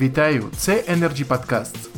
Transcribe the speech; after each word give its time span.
Вітаю! 0.00 0.44
Це 0.56 0.72
Energy 0.72 1.26
Podcasts. 1.26 1.88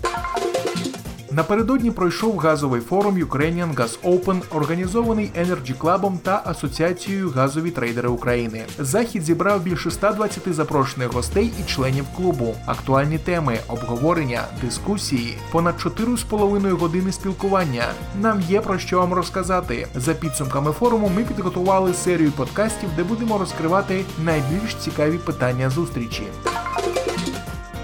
Напередодні 1.32 1.90
пройшов 1.90 2.38
газовий 2.38 2.80
форум 2.80 3.18
Ukrainian 3.18 3.74
Gas 3.74 3.98
Open, 4.04 4.42
організований 4.50 5.30
Energy 5.40 5.78
Club 5.78 6.18
та 6.18 6.42
Асоціацією 6.44 7.30
Газові 7.30 7.70
трейдери 7.70 8.08
України. 8.08 8.64
Захід 8.78 9.22
зібрав 9.22 9.62
більше 9.62 9.90
120 9.90 10.54
запрошених 10.54 11.12
гостей 11.12 11.52
і 11.60 11.70
членів 11.70 12.04
клубу. 12.16 12.54
Актуальні 12.66 13.18
теми, 13.18 13.58
обговорення, 13.68 14.42
дискусії, 14.62 15.38
понад 15.52 15.74
4,5 15.74 16.70
години 16.70 17.12
спілкування. 17.12 17.84
Нам 18.20 18.40
є 18.40 18.60
про 18.60 18.78
що 18.78 18.98
вам 18.98 19.12
розказати. 19.12 19.86
За 19.94 20.14
підсумками 20.14 20.72
форуму 20.72 21.12
ми 21.16 21.24
підготували 21.24 21.94
серію 21.94 22.32
подкастів, 22.32 22.88
де 22.96 23.04
будемо 23.04 23.38
розкривати 23.38 24.04
найбільш 24.24 24.74
цікаві 24.74 25.18
питання 25.18 25.70
зустрічі 25.70 26.22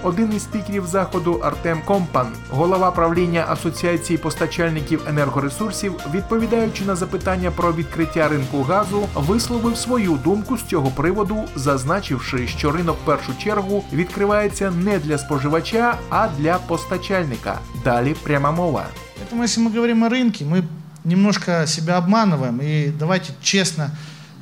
Один 0.04 0.32
із 0.36 0.42
спікерів 0.42 0.86
заходу 0.86 1.32
Артем 1.32 1.80
Компан, 1.84 2.26
голова 2.50 2.90
правління 2.90 3.44
Асоціації 3.48 4.18
постачальників 4.18 5.02
енергоресурсів, 5.08 5.94
відповідаючи 6.14 6.84
на 6.84 6.96
запитання 6.96 7.50
про 7.50 7.72
відкриття 7.72 8.28
ринку 8.28 8.62
газу, 8.62 9.08
висловив 9.14 9.76
свою 9.76 10.12
думку 10.24 10.58
з 10.58 10.62
цього 10.62 10.88
приводу, 10.90 11.44
зазначивши, 11.56 12.46
що 12.48 12.72
ринок 12.72 12.96
в 13.02 13.06
першу 13.06 13.32
чергу 13.38 13.84
відкривається 13.92 14.70
не 14.70 14.98
для 14.98 15.18
споживача, 15.18 15.94
а 16.10 16.28
для 16.38 16.54
постачальника. 16.58 17.58
Далі 17.84 18.14
пряма 18.22 18.50
мова. 18.50 18.84
Поэтому, 19.20 19.44
если 19.44 19.62
мы 19.64 19.74
говорим 19.74 20.02
о 20.04 20.08
рынке, 20.08 20.44
мы 20.44 20.62
немножко 21.04 21.66
себя 21.66 21.98
обманываем. 21.98 22.60
И 22.62 22.92
давайте 22.98 23.32
честно 23.42 23.90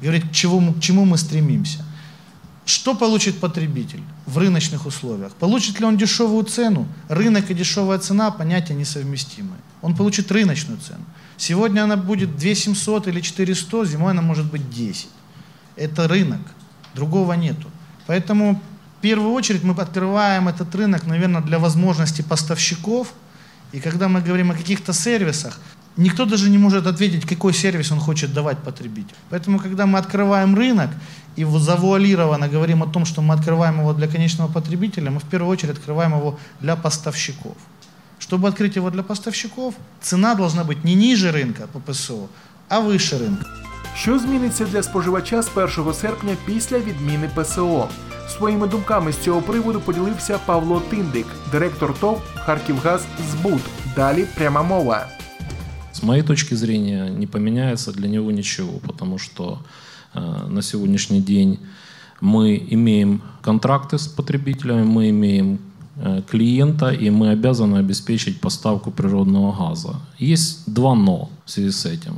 говорить, 0.03 0.23
к 0.25 0.33
чему, 0.33 0.61
мы- 0.61 0.73
к 0.75 0.81
чему 0.81 1.05
мы 1.05 1.19
стремимся. 1.19 1.79
Что 2.66 2.96
получит 2.96 3.40
потребитель 3.40 4.02
в 4.26 4.40
рыночных 4.40 4.88
условиях? 4.88 5.34
Получит 5.34 5.80
ли 5.80 5.86
он 5.86 5.98
дешевую 5.98 6.44
цену? 6.46 6.88
Рынок 7.10 7.52
и 7.52 7.54
дешевая 7.54 8.00
цена– 8.00 8.32
понятия 8.32 8.74
несовместимые. 8.74 9.60
Он 9.84 9.96
получит 9.96 10.32
рыночную 10.32 10.80
цену. 10.80 11.06
Сегодня 11.38 11.84
она 11.84 11.96
будет 11.96 12.36
2700 12.38 13.08
или 13.08 13.22
400, 13.22 13.86
зимой 13.86 14.12
она 14.12 14.24
может 14.24 14.50
быть 14.52 14.68
10. 14.72 15.08
Это 15.76 16.08
рынок, 16.08 16.42
другого 16.96 17.34
нету. 17.34 17.70
Поэтому 18.08 18.62
в 18.98 19.02
первую 19.02 19.34
очередь 19.34 19.64
мы 19.64 19.76
открываем 19.76 20.48
этот 20.48 20.74
рынок, 20.74 21.06
наверное, 21.06 21.42
для 21.42 21.60
возможности 21.60 22.24
поставщиков. 22.24 23.14
И 23.74 23.80
когда 23.80 24.08
мы 24.08 24.22
говорим 24.22 24.50
о 24.50 24.56
каких-то 24.56 24.92
сервисах, 24.92 25.60
никто 25.97 26.25
даже 26.25 26.51
не 26.51 26.59
может 26.59 26.87
ответить, 26.87 27.25
какой 27.29 27.53
сервис 27.53 27.93
он 27.93 28.01
хочет 28.01 28.33
давать 28.33 28.59
потребителю. 28.59 29.17
Поэтому, 29.31 29.59
когда 29.59 29.87
мы 29.87 29.99
открываем 29.99 30.55
рынок 30.57 30.91
и 31.37 31.45
в- 31.45 31.59
завуалированно 31.59 32.49
говорим 32.49 32.83
о 32.83 32.87
том, 32.87 33.05
что 33.05 33.23
мы 33.23 33.35
открываем 33.35 33.81
его 33.81 33.93
для 33.93 34.07
конечного 34.09 34.53
потребителя, 34.53 35.11
мы 35.11 35.19
в 35.19 35.25
первую 35.25 35.53
очередь 35.53 35.77
открываем 35.79 36.13
его 36.19 36.39
для 36.61 36.77
поставщиков. 36.77 37.57
Чтобы 38.19 38.49
открыть 38.49 38.77
его 38.77 38.91
для 38.91 39.03
поставщиков, 39.03 39.75
цена 40.03 40.35
должна 40.35 40.63
быть 40.65 40.85
не 40.85 40.95
ниже 40.95 41.31
рынка 41.33 41.67
по 41.73 41.81
ПСО, 41.81 42.29
а 42.69 42.81
выше 42.81 43.19
рынка. 43.19 43.45
Що 43.97 44.19
зміниться 44.19 44.65
для 44.65 44.83
споживача 44.83 45.43
з 45.43 45.49
1 45.55 45.95
серпня 45.95 46.37
після 46.47 46.79
відміни 46.79 47.29
ПСО? 47.35 47.89
Своїми 48.39 48.67
думками 48.67 49.13
з 49.13 49.19
цього 49.19 49.43
приводу 49.43 49.81
поділився 49.81 50.39
Павло 50.47 50.81
Тиндик, 50.91 51.27
директор 51.53 51.95
ТОВ 52.01 52.23
Харківгаз 52.35 53.03
Збут. 53.33 53.61
Далі 53.97 54.27
пряма 54.37 54.63
мова. 54.63 55.07
Моей 56.06 56.22
точки 56.22 56.54
зрения 56.56 57.10
не 57.10 57.26
поменяется 57.28 57.92
для 57.92 58.08
него 58.08 58.32
ничего, 58.32 58.80
потому 58.80 59.18
что 59.18 59.58
э, 60.14 60.48
на 60.50 60.62
сегодняшний 60.62 61.20
день 61.22 61.60
мы 62.22 62.64
имеем 62.70 63.22
контракты 63.42 63.98
с 63.98 64.08
потребителями, 64.08 64.84
мы 64.84 65.10
имеем 65.10 65.58
э, 65.98 66.22
клиента, 66.30 66.90
и 66.90 67.10
мы 67.10 67.32
обязаны 67.32 67.78
обеспечить 67.78 68.40
поставку 68.40 68.92
природного 68.92 69.52
газа. 69.52 69.96
Есть 70.20 70.72
два 70.74 70.94
«но» 70.94 71.30
в 71.46 71.50
связи 71.52 71.72
с 71.72 71.86
этим. 71.86 72.14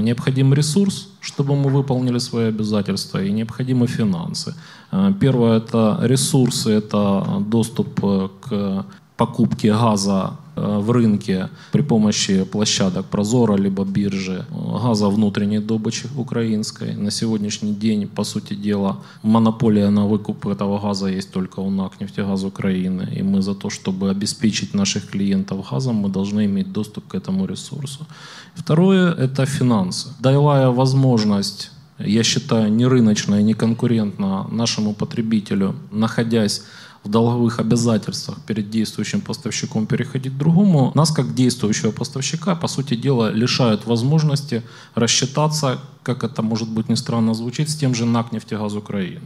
Необходим 0.00 0.54
ресурс, 0.54 1.08
чтобы 1.20 1.56
мы 1.56 1.70
выполнили 1.70 2.18
свои 2.18 2.46
обязательства, 2.48 3.24
и 3.24 3.32
необходимы 3.32 3.88
финансы. 3.88 4.54
Э, 4.92 5.12
Первое– 5.20 5.56
это 5.58 5.98
ресурсы, 6.02 6.70
это 6.70 7.42
доступ 7.50 8.00
к 8.40 8.86
покупки 9.16 9.66
газа 9.66 10.36
э, 10.56 10.78
в 10.78 10.90
рынке 10.90 11.48
при 11.72 11.82
помощи 11.82 12.44
площадок 12.44 13.06
Прозора 13.06 13.56
либо 13.56 13.84
биржи 13.84 14.44
э, 14.50 14.78
газа 14.82 15.08
внутренней 15.08 15.58
добычи 15.60 16.08
украинской. 16.16 16.94
На 16.94 17.10
сегодняшний 17.10 17.74
день, 17.74 18.06
по 18.06 18.24
сути 18.24 18.54
дела, 18.54 18.96
монополия 19.22 19.90
на 19.90 20.06
выкуп 20.06 20.46
этого 20.46 20.78
газа 20.78 21.06
есть 21.08 21.30
только 21.30 21.60
у 21.60 21.70
НАК 21.70 22.00
«Нефтегаз 22.00 22.44
Украины». 22.44 23.08
И 23.18 23.22
мы 23.22 23.42
за 23.42 23.54
то, 23.54 23.70
чтобы 23.70 24.10
обеспечить 24.10 24.74
наших 24.74 25.10
клиентов 25.10 25.70
газом, 25.70 25.96
мы 25.96 26.08
должны 26.08 26.46
иметь 26.46 26.72
доступ 26.72 27.08
к 27.08 27.14
этому 27.14 27.46
ресурсу. 27.46 28.06
Второе– 28.54 29.14
это 29.18 29.46
финансы. 29.46 30.08
Давая 30.20 30.68
возможность 30.68 31.70
я 31.98 32.22
считаю, 32.22 32.72
не 32.72 32.86
рыночно 32.86 33.40
и 33.40 33.42
не 33.42 33.54
конкурентно 33.54 34.46
нашему 34.50 34.94
потребителю, 34.94 35.74
находясь 35.90 36.62
в 37.04 37.08
долговых 37.08 37.58
обязательствах 37.58 38.38
перед 38.46 38.70
действующим 38.70 39.20
поставщиком 39.20 39.86
переходить 39.86 40.32
к 40.32 40.36
другому, 40.36 40.92
нас 40.94 41.10
как 41.10 41.34
действующего 41.34 41.90
поставщика, 41.90 42.54
по 42.54 42.68
сути 42.68 42.94
дела, 42.94 43.30
лишают 43.30 43.86
возможности 43.86 44.62
рассчитаться, 44.94 45.78
как 46.02 46.24
это 46.24 46.42
может 46.42 46.68
быть 46.68 46.88
не 46.88 46.96
странно 46.96 47.34
звучит, 47.34 47.68
с 47.68 47.76
тем 47.76 47.94
же 47.94 48.04
НАК 48.06 48.32
«Нефтегаз 48.32 48.74
Украины». 48.74 49.20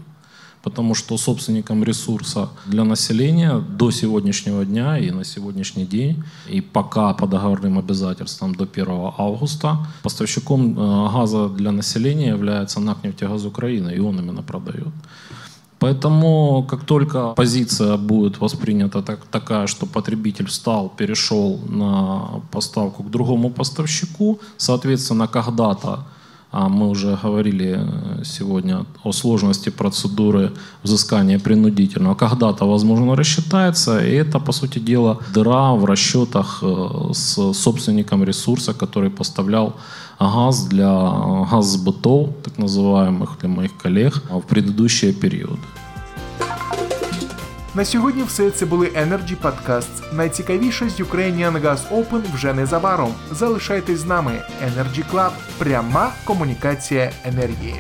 Потому 0.63 0.95
что 0.95 1.17
собственником 1.19 1.85
ресурса 1.85 2.49
для 2.67 2.85
населения 2.85 3.59
до 3.59 3.93
сегодняшнего 3.93 4.65
дня 4.65 4.99
и 4.99 5.11
на 5.13 5.25
сегодняшний 5.25 5.87
день, 5.87 6.25
и 6.49 6.61
пока 6.61 7.15
по 7.15 7.27
договорным 7.27 7.79
обязательствам 7.79 8.55
до 8.55 8.65
1 8.65 8.87
августа, 9.19 9.87
поставщиком 10.03 10.73
э, 10.73 11.13
газа 11.13 11.49
для 11.49 11.73
населения 11.73 12.29
является 12.31 12.81
НАК 12.81 13.05
«Нефтегаз 13.05 13.45
Украины», 13.45 13.95
и 13.95 14.01
он 14.01 14.19
именно 14.19 14.43
продает. 14.43 14.89
Поэтому, 15.79 16.67
как 16.69 16.85
только 16.85 17.35
позиция 17.35 17.97
будет 17.97 18.41
воспринята 18.41 19.03
так, 19.03 19.27
такая, 19.31 19.67
что 19.67 19.87
потребитель 19.87 20.47
встал, 20.47 20.89
перешел 20.89 21.59
на 21.69 22.41
поставку 22.51 23.03
к 23.03 23.11
другому 23.11 23.51
поставщику, 23.51 24.39
соответственно, 24.57 25.29
когда-то, 25.29 26.07
мы 26.69 26.89
уже 26.89 27.19
говорили 27.23 27.79
э, 27.79 28.25
сегодня 28.25 28.87
о 29.05 29.13
сложности 29.13 29.71
процедуры 29.71 30.53
взыскания 30.83 31.39
принудительного, 31.39 32.15
когда-то, 32.15 32.67
возможно, 32.67 33.17
рассчитается, 33.17 33.99
и 33.99 34.13
это, 34.13 34.41
по 34.41 34.53
сути 34.53 34.79
дела, 34.79 35.19
дыра 35.35 35.75
в 35.75 35.85
расчетах 35.85 36.63
э, 36.63 37.13
с 37.13 37.53
собственником 37.53 38.25
ресурса, 38.25 38.73
который 38.73 39.11
поставлял 39.11 39.75
газ 40.19 40.67
для 40.67 40.89
э, 40.89 41.45
газсбытов, 41.51 42.31
так 42.43 42.59
называемых, 42.59 43.39
для 43.41 43.49
моих 43.49 43.77
коллег, 43.77 44.23
а 44.31 44.39
в 44.39 44.47
предыдущие 44.47 45.13
периоды. 45.13 45.61
На 47.77 47.85
сьогодні 47.85 48.23
все 48.23 48.51
це 48.51 48.67
були 48.67 48.87
Energy 48.87 49.37
Podcasts. 49.43 50.15
Найцікавіше 50.15 50.89
з 50.89 51.01
Ukrainian 51.01 51.61
Gas 51.61 51.79
Open 51.91 52.35
вже 52.35 52.53
незабаром. 52.53 53.15
Залишайтесь 53.31 53.99
з 53.99 54.07
нами. 54.07 54.43
Energy 54.65 55.05
Club. 55.13 55.31
Пряма 55.59 56.13
комунікація 56.25 57.13
енергії. 57.25 57.75